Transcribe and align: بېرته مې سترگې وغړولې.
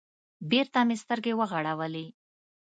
بېرته 0.49 0.79
مې 0.87 0.95
سترگې 1.01 1.33
وغړولې. 1.37 2.05